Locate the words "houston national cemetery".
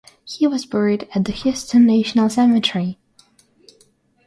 1.31-2.97